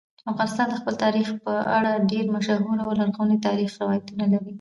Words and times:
افغانستان 0.31 0.67
د 0.69 0.73
خپل 0.81 0.93
تاریخ 1.03 1.27
په 1.45 1.53
اړه 1.77 1.91
ډېر 2.11 2.25
مشهور 2.35 2.77
او 2.85 2.91
لرغوني 2.99 3.37
تاریخی 3.47 3.77
روایتونه 3.83 4.25
لري. 4.31 4.47